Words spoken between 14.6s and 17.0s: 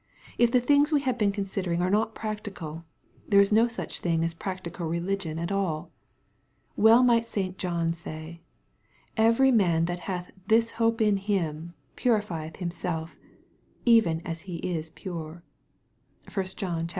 is pure/' (1 John iii.